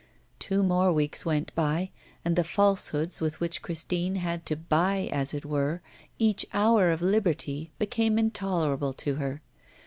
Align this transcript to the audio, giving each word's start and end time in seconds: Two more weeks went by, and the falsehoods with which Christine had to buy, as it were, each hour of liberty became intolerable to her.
Two 0.39 0.63
more 0.63 0.91
weeks 0.91 1.27
went 1.27 1.53
by, 1.53 1.91
and 2.25 2.35
the 2.35 2.43
falsehoods 2.43 3.21
with 3.21 3.39
which 3.39 3.61
Christine 3.61 4.15
had 4.15 4.47
to 4.47 4.55
buy, 4.55 5.07
as 5.11 5.31
it 5.31 5.45
were, 5.45 5.83
each 6.17 6.43
hour 6.55 6.89
of 6.91 7.03
liberty 7.03 7.69
became 7.77 8.17
intolerable 8.17 8.93
to 8.93 9.17
her. 9.17 9.43